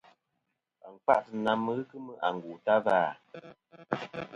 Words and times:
Wa 0.81 0.87
n-kfâʼtɨ̀ 0.93 1.37
na 1.43 1.51
mɨ 1.63 1.71
n-ghɨ 1.73 1.83
kɨmɨ 1.89 2.13
àngù 2.27 2.51
ta 2.65 2.73
va 2.85 2.95
à? 3.09 3.09